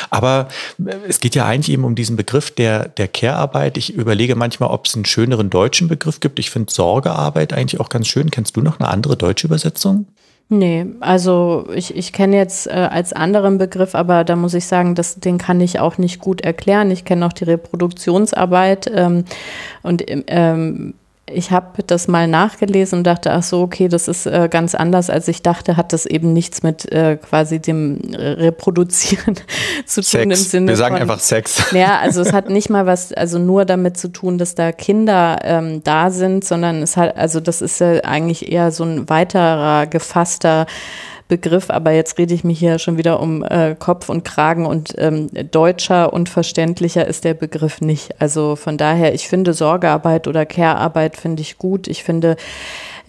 [0.09, 0.47] Aber
[0.85, 3.77] äh, es geht ja eigentlich eben um diesen Begriff der, der Care-Arbeit.
[3.77, 6.39] Ich überlege manchmal, ob es einen schöneren deutschen Begriff gibt.
[6.39, 8.31] Ich finde Sorgearbeit eigentlich auch ganz schön.
[8.31, 10.07] Kennst du noch eine andere deutsche Übersetzung?
[10.51, 14.95] Nee, also ich, ich kenne jetzt äh, als anderen Begriff, aber da muss ich sagen,
[14.95, 16.89] das, den kann ich auch nicht gut erklären.
[16.89, 19.25] Ich kenne auch die Reproduktionsarbeit ähm,
[19.83, 20.95] und ähm,
[21.33, 25.09] ich habe das mal nachgelesen und dachte, ach so, okay, das ist äh, ganz anders,
[25.09, 29.35] als ich dachte, hat das eben nichts mit äh, quasi dem Reproduzieren
[29.85, 30.11] zu Sex.
[30.11, 31.71] tun im Sinne Wir sagen von, einfach Sex.
[31.73, 35.39] Ja, also es hat nicht mal was, also nur damit zu tun, dass da Kinder
[35.43, 39.87] ähm, da sind, sondern es hat, also das ist ja eigentlich eher so ein weiterer
[39.87, 40.65] gefasster
[41.29, 44.95] Begriff, aber jetzt rede ich mich hier schon wieder um äh, Kopf und Kragen und
[44.97, 48.19] ähm, deutscher und verständlicher ist der Begriff nicht.
[48.19, 51.87] Also von daher, ich finde Sorgearbeit oder Care-Arbeit finde ich gut.
[51.87, 52.35] Ich finde,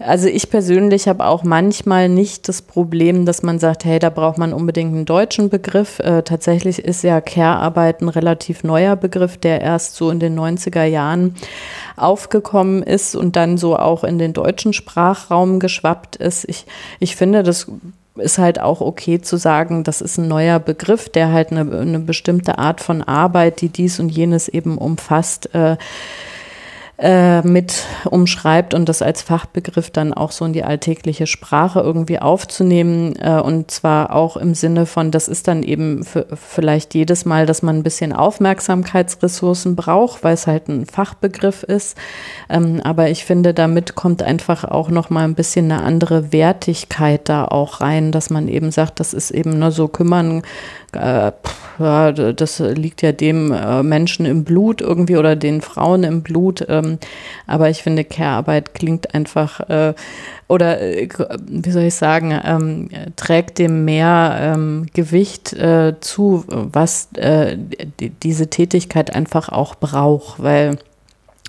[0.05, 4.37] also ich persönlich habe auch manchmal nicht das Problem, dass man sagt, hey, da braucht
[4.37, 5.99] man unbedingt einen deutschen Begriff.
[5.99, 10.83] Äh, tatsächlich ist ja Care-Arbeit ein relativ neuer Begriff, der erst so in den 90er
[10.83, 11.35] Jahren
[11.95, 16.47] aufgekommen ist und dann so auch in den deutschen Sprachraum geschwappt ist.
[16.47, 16.65] Ich,
[16.99, 17.67] ich finde, das
[18.15, 21.99] ist halt auch okay zu sagen, das ist ein neuer Begriff, der halt eine, eine
[21.99, 25.77] bestimmte Art von Arbeit, die dies und jenes eben umfasst, äh,
[27.01, 32.19] äh, mit umschreibt und das als Fachbegriff dann auch so in die alltägliche Sprache irgendwie
[32.19, 33.15] aufzunehmen.
[33.15, 37.63] Äh, und zwar auch im Sinne von, das ist dann eben vielleicht jedes Mal, dass
[37.63, 41.97] man ein bisschen Aufmerksamkeitsressourcen braucht, weil es halt ein Fachbegriff ist.
[42.49, 47.27] Ähm, aber ich finde, damit kommt einfach auch noch mal ein bisschen eine andere Wertigkeit
[47.29, 50.43] da auch rein, dass man eben sagt, das ist eben nur so kümmern
[50.93, 51.31] äh,
[51.79, 56.65] das liegt ja dem äh, Menschen im Blut irgendwie oder den Frauen im Blut.
[56.69, 56.99] Ähm,
[57.47, 59.93] aber ich finde, Care-Arbeit klingt einfach äh,
[60.47, 61.07] oder äh,
[61.47, 67.57] wie soll ich sagen, ähm, trägt dem mehr ähm, Gewicht äh, zu, was äh,
[67.99, 70.77] die, diese Tätigkeit einfach auch braucht, weil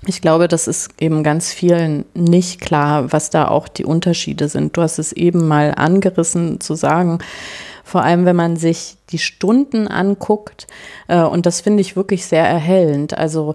[0.05, 4.75] ich glaube, das ist eben ganz vielen nicht klar, was da auch die Unterschiede sind.
[4.75, 7.19] Du hast es eben mal angerissen zu sagen,
[7.93, 10.65] vor allem wenn man sich die Stunden anguckt.
[11.07, 13.15] Äh, und das finde ich wirklich sehr erhellend.
[13.15, 13.53] Also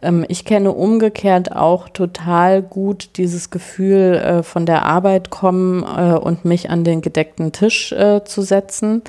[0.00, 6.16] ähm, ich kenne umgekehrt auch total gut dieses Gefühl, äh, von der Arbeit kommen äh,
[6.16, 7.92] und mich an den gedeckten Tisch
[8.24, 9.02] zu setzen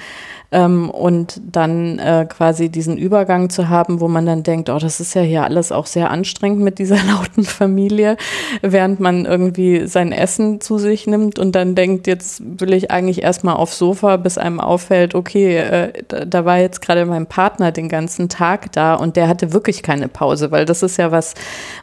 [0.52, 5.00] ähm, und dann äh, quasi diesen Übergang zu haben, wo man dann denkt, oh, das
[5.00, 8.18] ist ja hier alles auch sehr anstrengend mit dieser lauten Familie,
[8.62, 13.24] während man irgendwie sein Essen zu sich nimmt und dann denkt, jetzt will ich eigentlich
[13.24, 17.72] erstmal aufs Sofa, bis einem auffällt, okay, äh, da, da war jetzt gerade mein Partner
[17.72, 21.34] den ganzen Tag da und der hatte wirklich keine Pause, weil das ist ja was,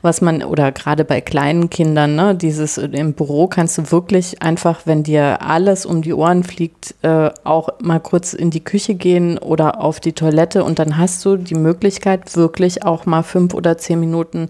[0.03, 4.83] was man, oder gerade bei kleinen Kindern, ne, dieses im Büro kannst du wirklich einfach,
[4.85, 8.97] wenn dir alles um die Ohren fliegt, äh, auch mal kurz in die die Küche
[8.97, 13.55] gehen oder auf die Toilette und dann hast du die Möglichkeit, wirklich auch mal fünf
[13.55, 14.49] oder zehn Minuten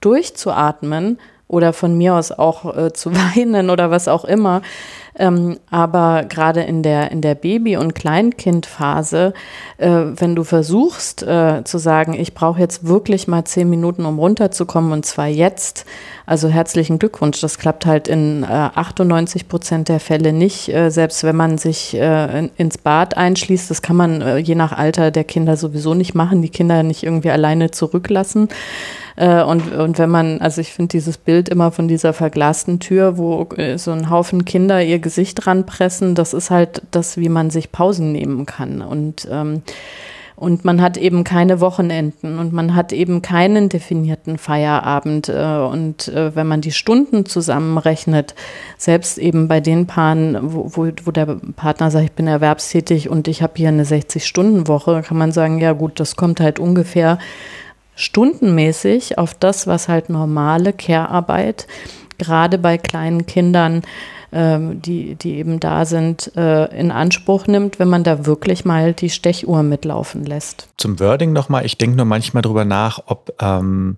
[0.00, 4.62] durchzuatmen oder von mir aus auch äh, zu weinen oder was auch immer.
[5.18, 9.34] Ähm, aber gerade in der, in der Baby- und Kleinkindphase,
[9.78, 14.20] äh, wenn du versuchst äh, zu sagen, ich brauche jetzt wirklich mal zehn Minuten, um
[14.20, 15.86] runterzukommen und zwar jetzt,
[16.30, 17.40] also herzlichen Glückwunsch.
[17.40, 20.68] Das klappt halt in äh, 98 Prozent der Fälle nicht.
[20.68, 24.54] Äh, selbst wenn man sich äh, in, ins Bad einschließt, das kann man äh, je
[24.54, 28.48] nach Alter der Kinder sowieso nicht machen, die Kinder nicht irgendwie alleine zurücklassen.
[29.16, 33.18] Äh, und, und wenn man, also ich finde dieses Bild immer von dieser verglasten Tür,
[33.18, 37.28] wo äh, so ein Haufen Kinder ihr Gesicht dran pressen, das ist halt das, wie
[37.28, 38.82] man sich Pausen nehmen kann.
[38.82, 39.62] Und ähm,
[40.40, 45.28] und man hat eben keine Wochenenden und man hat eben keinen definierten Feierabend.
[45.28, 48.34] Äh, und äh, wenn man die Stunden zusammenrechnet,
[48.78, 51.26] selbst eben bei den Paaren, wo, wo, der
[51.56, 55.74] Partner sagt, ich bin erwerbstätig und ich habe hier eine 60-Stunden-Woche, kann man sagen, ja
[55.74, 57.18] gut, das kommt halt ungefähr
[57.94, 61.66] stundenmäßig auf das, was halt normale Care-Arbeit
[62.16, 63.82] gerade bei kleinen Kindern
[64.32, 69.10] die, die eben da sind, äh, in Anspruch nimmt, wenn man da wirklich mal die
[69.10, 70.68] Stechuhr mitlaufen lässt.
[70.76, 73.96] Zum Wording nochmal, ich denke nur manchmal darüber nach, ob ähm,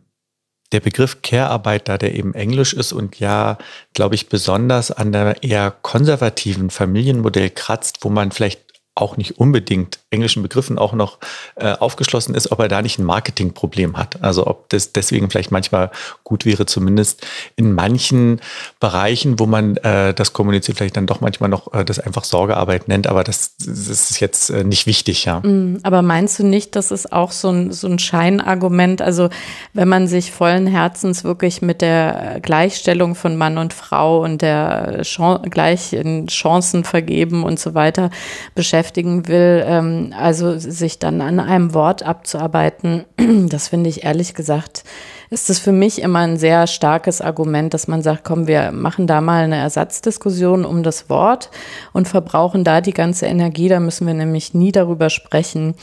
[0.72, 3.58] der Begriff Care-Arbeit, da der eben Englisch ist und ja,
[3.94, 8.60] glaube ich, besonders an der eher konservativen Familienmodell kratzt, wo man vielleicht
[8.94, 11.18] auch nicht unbedingt englischen Begriffen auch noch
[11.56, 14.22] äh, aufgeschlossen ist, ob er da nicht ein Marketingproblem hat.
[14.22, 15.90] Also ob das deswegen vielleicht manchmal
[16.24, 18.40] gut wäre, zumindest in manchen
[18.80, 22.88] Bereichen, wo man äh, das kommuniziert, vielleicht dann doch manchmal noch äh, das einfach Sorgearbeit
[22.88, 25.40] nennt, aber das, das ist jetzt äh, nicht wichtig, ja.
[25.40, 29.30] Mm, aber meinst du nicht, dass es auch so ein, so ein Scheinargument, also
[29.72, 35.00] wenn man sich vollen Herzens wirklich mit der Gleichstellung von Mann und Frau und der
[35.02, 38.10] Chan gleichen Chancen vergeben und so weiter
[38.54, 43.04] beschäftigen will, ähm, also sich dann an einem Wort abzuarbeiten,
[43.48, 44.84] das finde ich ehrlich gesagt,
[45.30, 49.06] ist es für mich immer ein sehr starkes Argument, dass man sagt, komm, wir machen
[49.06, 51.50] da mal eine Ersatzdiskussion um das Wort
[51.94, 53.68] und verbrauchen da die ganze Energie.
[53.68, 55.74] Da müssen wir nämlich nie darüber sprechen,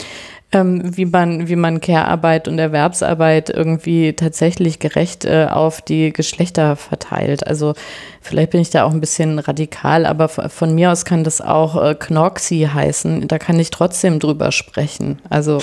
[0.52, 6.76] ähm, wie man, wie man Care-Arbeit und Erwerbsarbeit irgendwie tatsächlich gerecht äh, auf die Geschlechter
[6.76, 7.46] verteilt.
[7.46, 7.74] Also
[8.22, 11.82] Vielleicht bin ich da auch ein bisschen radikal, aber von mir aus kann das auch
[11.82, 13.26] äh, Knorxi heißen.
[13.26, 15.20] Da kann ich trotzdem drüber sprechen.
[15.30, 15.62] Also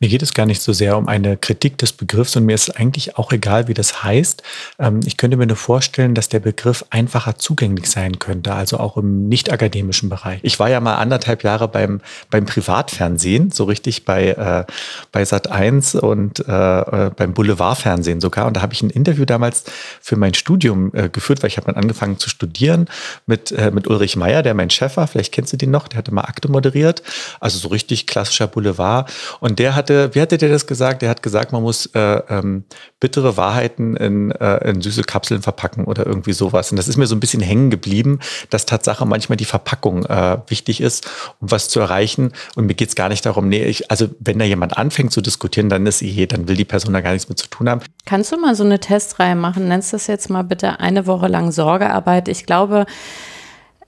[0.00, 2.80] mir geht es gar nicht so sehr um eine Kritik des Begriffs und mir ist
[2.80, 4.42] eigentlich auch egal, wie das heißt.
[4.78, 8.96] Ähm, ich könnte mir nur vorstellen, dass der Begriff einfacher zugänglich sein könnte, also auch
[8.96, 10.40] im nicht akademischen Bereich.
[10.42, 14.64] Ich war ja mal anderthalb Jahre beim, beim Privatfernsehen, so richtig bei, äh,
[15.10, 18.46] bei Sat 1 und äh, äh, beim Boulevardfernsehen sogar.
[18.46, 19.64] Und da habe ich ein Interview damals
[20.00, 22.88] für mein Studium äh, geführt, weil ich habe dann angefangen zu studieren
[23.26, 25.06] mit, äh, mit Ulrich Meyer, der mein Chef war.
[25.06, 27.02] Vielleicht kennst du den noch, der hatte mal Akte moderiert.
[27.40, 29.10] Also so richtig klassischer Boulevard.
[29.40, 31.02] Und der hatte, wie hatte der das gesagt?
[31.02, 32.64] Der hat gesagt, man muss äh, ähm,
[33.00, 36.70] bittere Wahrheiten in, äh, in süße Kapseln verpacken oder irgendwie sowas.
[36.70, 38.20] Und das ist mir so ein bisschen hängen geblieben,
[38.50, 41.08] dass Tatsache manchmal die Verpackung äh, wichtig ist,
[41.40, 42.32] um was zu erreichen.
[42.54, 45.20] Und mir geht es gar nicht darum, nee, ich, also wenn da jemand anfängt zu
[45.20, 47.80] diskutieren, dann ist eh, dann will die Person da gar nichts mit zu tun haben.
[48.06, 49.68] Kannst du mal so eine Testreihe machen?
[49.68, 52.28] Nennst das jetzt mal bitte eine Woche lang Sorge Sorgearbeit.
[52.28, 52.86] Ich glaube,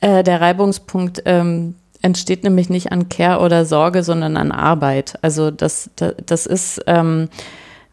[0.01, 5.15] äh, der Reibungspunkt ähm, entsteht nämlich nicht an Care oder Sorge, sondern an Arbeit.
[5.23, 7.29] Also das, das, das ist, ähm,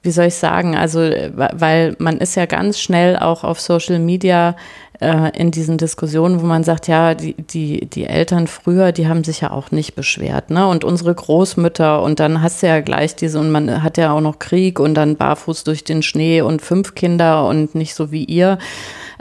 [0.01, 4.55] wie soll ich sagen, also weil man ist ja ganz schnell auch auf Social Media
[5.01, 9.23] äh, in diesen Diskussionen, wo man sagt, ja, die, die, die Eltern früher, die haben
[9.23, 10.67] sich ja auch nicht beschwert, ne?
[10.67, 14.21] Und unsere Großmütter und dann hast du ja gleich diese, und man hat ja auch
[14.21, 18.23] noch Krieg und dann barfuß durch den Schnee und fünf Kinder und nicht so wie
[18.23, 18.57] ihr.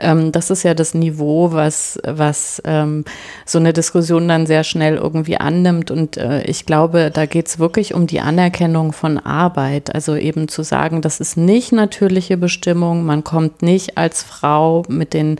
[0.00, 3.04] Ähm, das ist ja das Niveau, was, was ähm,
[3.44, 5.90] so eine Diskussion dann sehr schnell irgendwie annimmt.
[5.90, 9.94] Und äh, ich glaube, da geht es wirklich um die Anerkennung von Arbeit.
[9.94, 15.14] Also eben zu sagen, das ist nicht natürliche Bestimmung, man kommt nicht als Frau mit
[15.14, 15.38] den,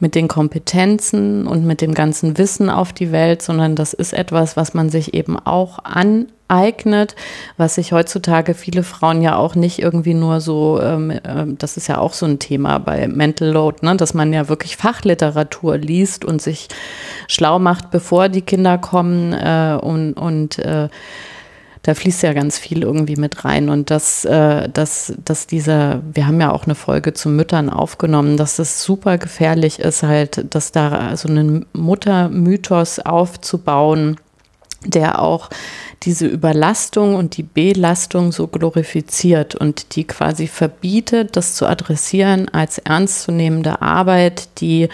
[0.00, 4.56] mit den Kompetenzen und mit dem ganzen Wissen auf die Welt, sondern das ist etwas,
[4.56, 7.16] was man sich eben auch an eignet,
[7.56, 11.20] was sich heutzutage viele Frauen ja auch nicht irgendwie nur so, ähm, äh,
[11.58, 14.76] das ist ja auch so ein Thema bei Mental Load, ne, dass man ja wirklich
[14.76, 16.68] Fachliteratur liest und sich
[17.28, 20.88] schlau macht, bevor die Kinder kommen äh, und, und äh,
[21.86, 23.68] da fließt ja ganz viel irgendwie mit rein.
[23.68, 28.36] Und dass, äh, dass, dass dieser, wir haben ja auch eine Folge zu Müttern aufgenommen,
[28.36, 34.16] dass es super gefährlich ist halt, dass da so einen Muttermythos aufzubauen,
[34.84, 35.50] der auch
[36.02, 42.78] diese Überlastung und die Belastung so glorifiziert und die quasi verbietet, das zu adressieren als
[42.78, 44.88] ernstzunehmende Arbeit, die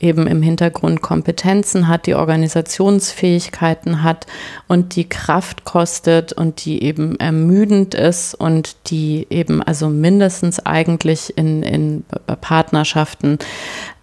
[0.00, 4.26] eben im Hintergrund Kompetenzen hat, die Organisationsfähigkeiten hat
[4.66, 11.36] und die Kraft kostet und die eben ermüdend ist und die eben also mindestens eigentlich
[11.36, 12.04] in, in
[12.40, 13.38] Partnerschaften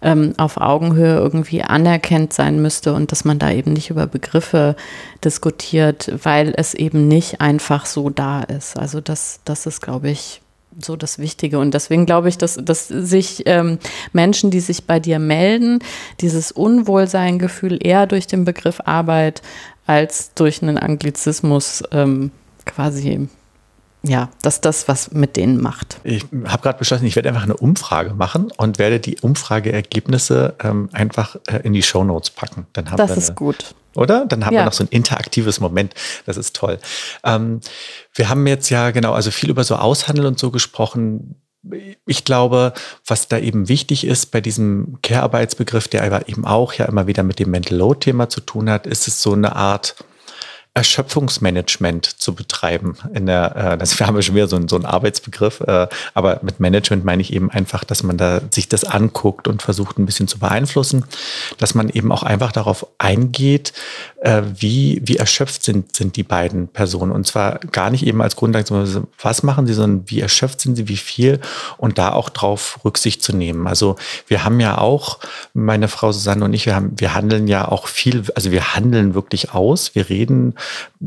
[0.00, 4.76] ähm, auf Augenhöhe irgendwie anerkennt sein müsste und dass man da eben nicht über Begriffe
[5.24, 8.78] diskutiert, weil es eben nicht einfach so da ist.
[8.78, 10.40] Also das, das ist, glaube ich,
[10.80, 11.58] so das Wichtige.
[11.58, 13.78] Und deswegen glaube ich, dass, dass sich ähm,
[14.12, 15.80] Menschen, die sich bei dir melden,
[16.20, 19.42] dieses Unwohlseingefühl eher durch den Begriff Arbeit
[19.86, 22.30] als durch einen Anglizismus ähm,
[22.64, 23.28] quasi
[24.02, 25.98] ja, dass das was mit denen macht.
[26.04, 30.88] Ich habe gerade beschlossen, ich werde einfach eine Umfrage machen und werde die Umfrageergebnisse ähm,
[30.92, 32.66] einfach äh, in die Show Notes packen.
[32.72, 34.26] Dann haben das wir ist gut oder?
[34.26, 34.60] Dann haben ja.
[34.60, 35.92] wir noch so ein interaktives Moment.
[36.24, 36.78] Das ist toll.
[37.24, 37.60] Ähm,
[38.14, 41.34] wir haben jetzt ja genau, also viel über so Aushandel und so gesprochen.
[42.06, 42.72] Ich glaube,
[43.04, 47.24] was da eben wichtig ist bei diesem Care-Arbeitsbegriff, der aber eben auch ja immer wieder
[47.24, 49.96] mit dem Mental Load-Thema zu tun hat, ist es so eine Art
[50.78, 52.96] Erschöpfungsmanagement zu betreiben.
[53.12, 56.38] In der, äh, das haben wir schon wieder so, ein, so einen Arbeitsbegriff, äh, aber
[56.42, 60.06] mit Management meine ich eben einfach, dass man da sich das anguckt und versucht ein
[60.06, 61.04] bisschen zu beeinflussen,
[61.58, 63.72] dass man eben auch einfach darauf eingeht,
[64.20, 67.12] äh, wie, wie erschöpft sind, sind die beiden Personen.
[67.12, 70.88] Und zwar gar nicht eben als Grundlage, was machen sie, sondern wie erschöpft sind sie,
[70.88, 71.40] wie viel
[71.76, 73.66] und da auch drauf Rücksicht zu nehmen.
[73.68, 75.20] Also wir haben ja auch,
[75.54, 79.14] meine Frau Susanne und ich, wir haben, wir handeln ja auch viel, also wir handeln
[79.14, 80.54] wirklich aus, wir reden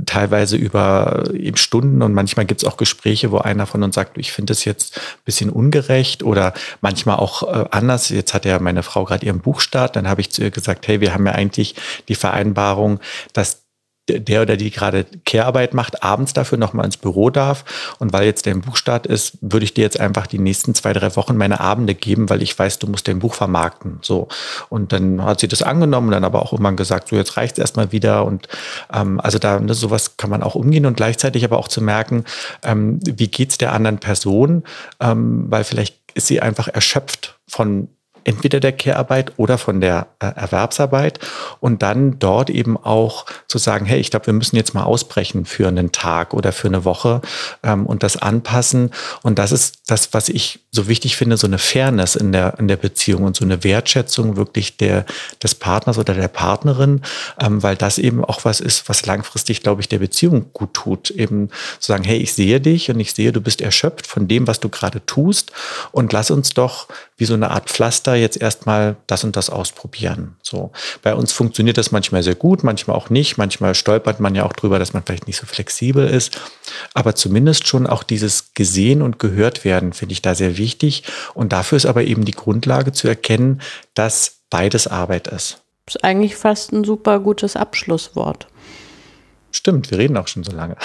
[0.05, 4.17] teilweise über eben Stunden und manchmal gibt es auch Gespräche, wo einer von uns sagt,
[4.17, 8.07] ich finde es jetzt ein bisschen ungerecht oder manchmal auch äh, anders.
[8.07, 11.01] Jetzt hat ja meine Frau gerade ihren Buchstart, dann habe ich zu ihr gesagt, hey,
[11.01, 11.75] wir haben ja eigentlich
[12.07, 13.00] die Vereinbarung,
[13.33, 13.63] dass
[14.07, 17.63] der oder die gerade Care-Arbeit macht, abends dafür nochmal ins Büro darf.
[17.99, 21.15] Und weil jetzt dein Buchstart ist, würde ich dir jetzt einfach die nächsten zwei, drei
[21.15, 23.99] Wochen meine Abende geben, weil ich weiß, du musst dein Buch vermarkten.
[24.01, 24.27] So.
[24.69, 27.59] Und dann hat sie das angenommen, dann aber auch irgendwann gesagt, so jetzt reicht es
[27.59, 28.25] erstmal wieder.
[28.25, 28.47] Und
[28.93, 32.25] ähm, also da, ne, sowas kann man auch umgehen und gleichzeitig aber auch zu merken,
[32.63, 34.63] ähm, wie geht's der anderen Person,
[34.99, 37.87] ähm, weil vielleicht ist sie einfach erschöpft von
[38.23, 41.19] entweder der Care-Arbeit oder von der äh, Erwerbsarbeit
[41.59, 45.45] und dann dort eben auch zu sagen, hey, ich glaube, wir müssen jetzt mal ausbrechen
[45.45, 47.21] für einen Tag oder für eine Woche
[47.63, 48.91] ähm, und das anpassen.
[49.23, 52.67] Und das ist das, was ich so wichtig finde, so eine Fairness in der, in
[52.67, 55.05] der Beziehung und so eine Wertschätzung wirklich der,
[55.41, 57.01] des Partners oder der Partnerin,
[57.39, 61.09] ähm, weil das eben auch was ist, was langfristig, glaube ich, der Beziehung gut tut.
[61.11, 64.47] Eben zu sagen, hey, ich sehe dich und ich sehe, du bist erschöpft von dem,
[64.47, 65.51] was du gerade tust
[65.91, 66.87] und lass uns doch
[67.21, 70.37] wie so eine Art Pflaster jetzt erstmal das und das ausprobieren.
[70.41, 70.71] So.
[71.03, 73.37] Bei uns funktioniert das manchmal sehr gut, manchmal auch nicht.
[73.37, 76.41] Manchmal stolpert man ja auch drüber, dass man vielleicht nicht so flexibel ist.
[76.95, 81.03] Aber zumindest schon auch dieses gesehen und gehört werden, finde ich da sehr wichtig.
[81.35, 83.61] Und dafür ist aber eben die Grundlage zu erkennen,
[83.93, 85.61] dass beides Arbeit ist.
[85.85, 88.47] Das ist eigentlich fast ein super gutes Abschlusswort.
[89.51, 90.77] Stimmt, wir reden auch schon so lange.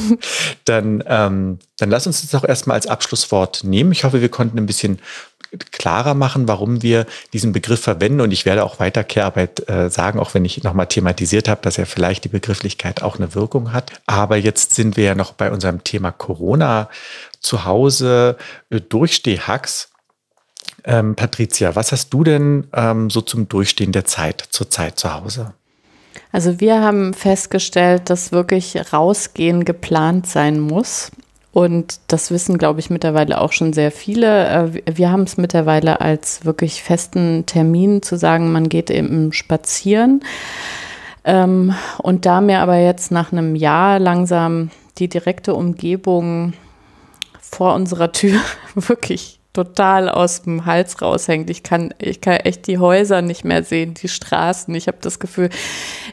[0.64, 3.92] dann, ähm, dann lass uns das auch erstmal als Abschlusswort nehmen.
[3.92, 5.00] Ich hoffe, wir konnten ein bisschen
[5.72, 8.20] klarer machen, warum wir diesen Begriff verwenden.
[8.20, 11.76] Und ich werde auch weiter Care-Arbeit äh, sagen, auch wenn ich nochmal thematisiert habe, dass
[11.76, 13.92] ja vielleicht die Begrifflichkeit auch eine Wirkung hat.
[14.06, 16.88] Aber jetzt sind wir ja noch bei unserem Thema Corona
[17.40, 18.36] zu Hause,
[18.70, 19.90] äh, Durchstehhacks.
[20.84, 25.14] Ähm, Patricia, was hast du denn ähm, so zum Durchstehen der Zeit zur Zeit zu
[25.14, 25.54] Hause?
[26.32, 31.12] Also wir haben festgestellt, dass wirklich rausgehen geplant sein muss.
[31.54, 34.48] Und das wissen, glaube ich, mittlerweile auch schon sehr viele.
[34.48, 40.24] Äh, wir haben es mittlerweile als wirklich festen Termin zu sagen, man geht eben spazieren.
[41.22, 46.54] Ähm, und da mir aber jetzt nach einem Jahr langsam die direkte Umgebung
[47.40, 48.40] vor unserer Tür
[48.74, 51.48] wirklich total aus dem Hals raushängt.
[51.48, 54.74] Ich kann, ich kann echt die Häuser nicht mehr sehen, die Straßen.
[54.74, 55.48] Ich habe das Gefühl,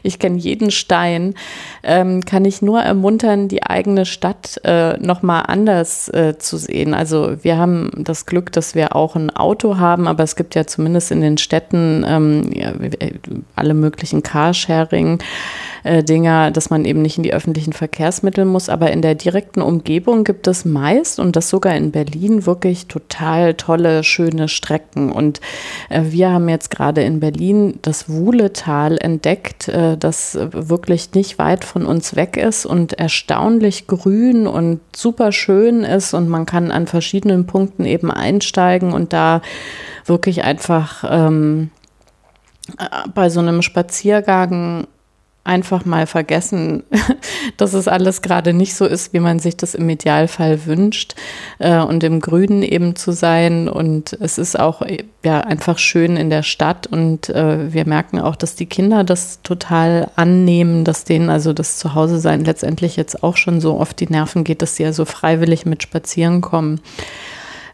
[0.04, 1.34] ich kenne jeden Stein.
[1.82, 6.94] Ähm, kann ich nur ermuntern, die eigene Stadt äh, nochmal anders äh, zu sehen.
[6.94, 10.64] Also wir haben das Glück, dass wir auch ein Auto haben, aber es gibt ja
[10.64, 12.72] zumindest in den Städten ähm, ja,
[13.56, 15.18] alle möglichen Carsharing
[15.82, 16.04] äh,
[16.52, 18.68] dass man eben nicht in die öffentlichen Verkehrsmittel muss.
[18.68, 23.31] Aber in der direkten Umgebung gibt es meist und das sogar in Berlin wirklich total
[23.56, 25.10] tolle, schöne Strecken.
[25.12, 25.40] Und
[25.88, 31.64] äh, wir haben jetzt gerade in Berlin das Wuhletal entdeckt, äh, das wirklich nicht weit
[31.64, 36.14] von uns weg ist und erstaunlich grün und super schön ist.
[36.14, 39.42] Und man kann an verschiedenen Punkten eben einsteigen und da
[40.06, 41.70] wirklich einfach ähm,
[42.78, 44.86] äh, bei so einem Spaziergang
[45.44, 46.84] einfach mal vergessen,
[47.56, 51.14] dass es alles gerade nicht so ist, wie man sich das im Idealfall wünscht
[51.58, 53.68] äh, und im Grünen eben zu sein.
[53.68, 54.82] Und es ist auch
[55.24, 59.40] ja einfach schön in der Stadt und äh, wir merken auch, dass die Kinder das
[59.42, 64.08] total annehmen, dass denen also das Zuhause sein letztendlich jetzt auch schon so oft die
[64.08, 66.80] Nerven geht, dass sie also freiwillig mit spazieren kommen.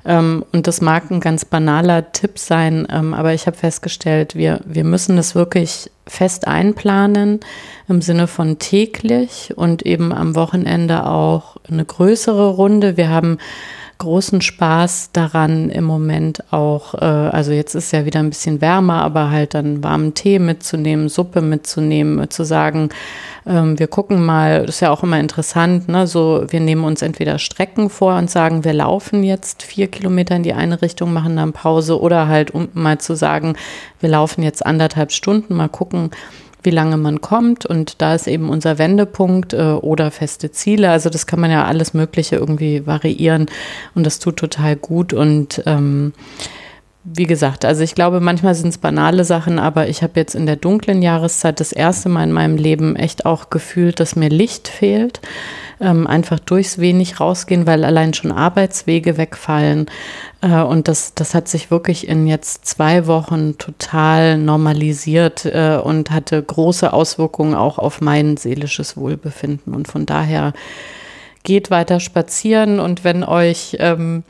[0.08, 4.60] Ähm, und das mag ein ganz banaler Tipp sein, ähm, aber ich habe festgestellt, wir,
[4.64, 7.40] wir müssen das wirklich fest einplanen
[7.88, 12.96] im Sinne von täglich und eben am Wochenende auch eine größere Runde.
[12.96, 13.36] Wir haben
[13.98, 19.02] großen Spaß daran im Moment auch, äh, also jetzt ist ja wieder ein bisschen wärmer,
[19.02, 22.90] aber halt dann warmen Tee mitzunehmen, Suppe mitzunehmen, zu sagen,
[23.46, 27.02] ähm, wir gucken mal, das ist ja auch immer interessant, ne, so wir nehmen uns
[27.02, 31.36] entweder Strecken vor und sagen, wir laufen jetzt vier Kilometer in die eine Richtung, machen
[31.36, 33.56] dann Pause oder halt um mal zu sagen,
[34.00, 36.10] wir laufen jetzt anderthalb Stunden, mal gucken,
[36.62, 37.66] wie lange man kommt.
[37.66, 40.90] Und da ist eben unser Wendepunkt äh, oder feste Ziele.
[40.90, 43.46] Also das kann man ja alles Mögliche irgendwie variieren
[43.94, 45.12] und das tut total gut.
[45.12, 46.12] Und ähm,
[47.04, 50.46] wie gesagt, also ich glaube, manchmal sind es banale Sachen, aber ich habe jetzt in
[50.46, 54.68] der dunklen Jahreszeit das erste Mal in meinem Leben echt auch gefühlt, dass mir Licht
[54.68, 55.20] fehlt.
[55.80, 59.86] Ähm, einfach durchs wenig rausgehen, weil allein schon Arbeitswege wegfallen.
[60.40, 66.10] Äh, und das, das hat sich wirklich in jetzt zwei Wochen total normalisiert äh, und
[66.10, 69.72] hatte große Auswirkungen auch auf mein seelisches Wohlbefinden.
[69.72, 70.52] Und von daher
[71.44, 74.24] geht weiter spazieren und wenn euch ähm,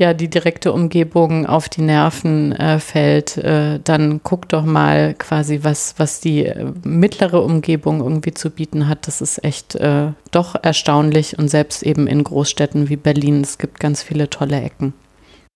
[0.00, 5.60] ja die direkte Umgebung auf die Nerven äh, fällt, äh, dann guck doch mal quasi,
[5.62, 9.06] was, was die äh, mittlere Umgebung irgendwie zu bieten hat.
[9.06, 13.78] Das ist echt äh, doch erstaunlich und selbst eben in Großstädten wie Berlin, es gibt
[13.78, 14.94] ganz viele tolle Ecken.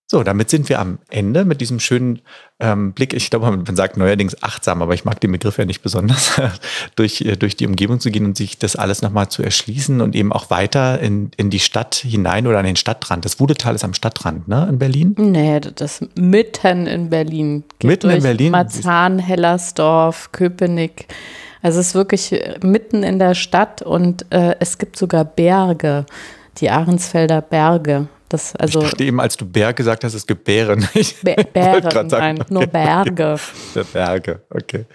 [0.07, 2.21] So, damit sind wir am Ende mit diesem schönen
[2.61, 3.15] ähm, Blick.
[3.15, 6.39] Ich glaube, man sagt neuerdings achtsam, aber ich mag den Begriff ja nicht besonders,
[6.97, 10.15] durch, äh, durch die Umgebung zu gehen und sich das alles nochmal zu erschließen und
[10.15, 13.25] eben auch weiter in, in die Stadt hinein oder an den Stadtrand.
[13.25, 15.15] Das Wudetal ist am Stadtrand, ne, in Berlin?
[15.17, 17.65] Nee, das ist mitten in Berlin.
[17.79, 18.53] Geht mitten in Berlin?
[18.53, 21.07] Marzahn, Hellersdorf, Köpenick.
[21.63, 26.05] Also es ist wirklich äh, mitten in der Stadt und äh, es gibt sogar Berge,
[26.59, 28.09] die Ahrensfelder Berge.
[28.35, 30.89] Das, also ich dachte eben, als du Berg gesagt hast, es gibt Bären.
[31.53, 33.37] Bären, nein, nur Berge.
[33.93, 34.87] Berge, okay.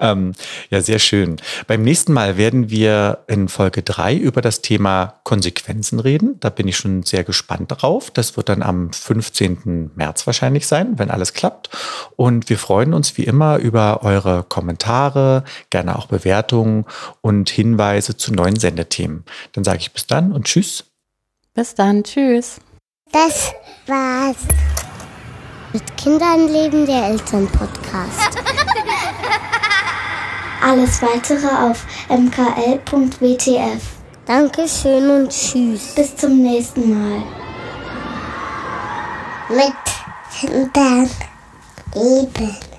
[0.00, 0.32] Ähm,
[0.70, 1.36] ja, sehr schön.
[1.68, 6.40] Beim nächsten Mal werden wir in Folge 3 über das Thema Konsequenzen reden.
[6.40, 8.10] Da bin ich schon sehr gespannt darauf.
[8.10, 9.92] Das wird dann am 15.
[9.94, 11.70] März wahrscheinlich sein, wenn alles klappt.
[12.16, 16.86] Und wir freuen uns wie immer über eure Kommentare, gerne auch Bewertungen
[17.20, 19.22] und Hinweise zu neuen Sendethemen.
[19.52, 20.86] Dann sage ich bis dann und tschüss.
[21.54, 22.60] Bis dann, tschüss.
[23.12, 23.52] Das
[23.86, 24.36] war's.
[25.72, 28.38] Mit Kindern leben der Elternpodcast.
[30.62, 33.82] Alles weitere auf mkl.wtf.
[34.26, 35.94] Dankeschön und tschüss.
[35.96, 37.22] Bis zum nächsten Mal.
[39.48, 39.74] Mit
[40.38, 41.10] Kindern
[41.94, 42.69] leben.